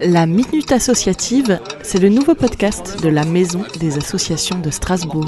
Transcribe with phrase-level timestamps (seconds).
[0.00, 5.24] La Minute Associative, c'est le nouveau podcast de la Maison des associations de Strasbourg.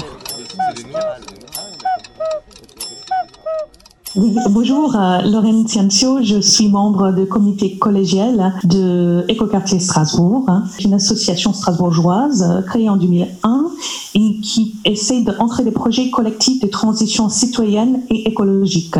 [4.49, 10.93] bonjour, euh, Lorraine Ciancio, je suis membre du comité collégial de Écoquartier Strasbourg, hein, une
[10.93, 13.71] association strasbourgeoise euh, créée en 2001
[14.15, 18.97] et qui essaie d'entrer des projets collectifs de transition citoyenne et écologique.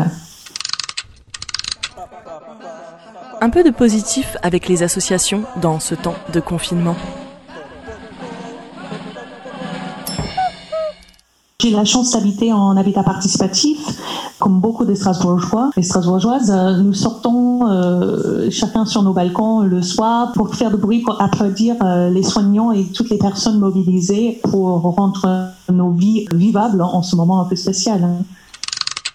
[3.40, 6.96] Un peu de positif avec les associations dans ce temps de confinement.
[11.60, 13.78] J'ai la chance d'habiter en habitat participatif,
[14.38, 16.50] comme beaucoup de Strasbourgeois et Strasbourgeoises.
[16.82, 21.76] Nous sortons euh, chacun sur nos balcons le soir pour faire du bruit, pour applaudir
[21.82, 27.14] euh, les soignants et toutes les personnes mobilisées pour rendre nos vies vivables en ce
[27.14, 28.04] moment un peu spécial.
[28.04, 28.24] Hein.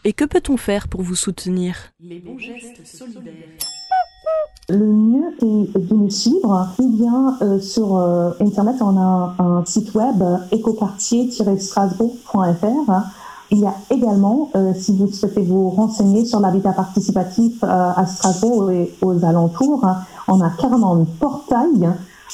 [0.08, 1.78] Et que peut-on faire pour vous soutenir?
[2.00, 3.34] Les bons gestes solidaires.
[4.70, 9.66] Le mieux est de nous suivre ou bien euh, sur euh, Internet, on a un,
[9.66, 12.92] site web écoquartier-strasbourg.fr.
[13.50, 18.70] Il y a également, euh, si vous souhaitez vous renseigner sur l'habitat participatif à Strasbourg
[18.70, 19.88] et aux alentours,
[20.28, 21.90] on a carrément un portail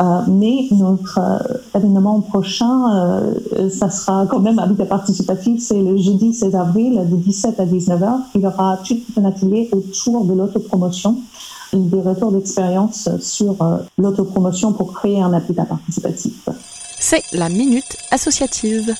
[0.00, 5.96] Euh, mais notre euh, événement prochain, euh, ça sera quand même habitat participatif, c'est le
[5.96, 8.18] jeudi 16 avril de 17 à 19h.
[8.36, 11.16] Il y aura tout un atelier autour de l'autopromotion
[11.72, 13.56] des retours d'expérience sur
[13.98, 16.48] l'autopromotion pour créer un habitat participatif.
[17.00, 18.94] C'est la minute associative.